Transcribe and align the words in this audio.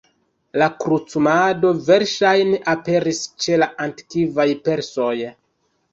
La 0.59 0.67
krucumado 0.83 1.73
verŝajne 1.89 2.61
aperis 2.75 3.23
ĉe 3.45 3.61
la 3.65 3.71
antikvaj 3.89 4.51
persoj. 4.69 5.15